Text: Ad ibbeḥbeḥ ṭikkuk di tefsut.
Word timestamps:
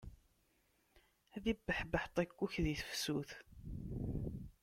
Ad 1.35 1.43
ibbeḥbeḥ 1.53 2.03
ṭikkuk 2.15 2.53
di 2.63 2.73
tefsut. 2.81 3.31